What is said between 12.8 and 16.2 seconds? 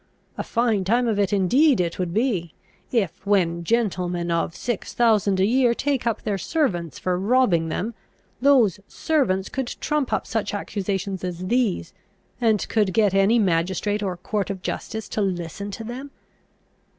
get any magistrate or court of justice to listen to them!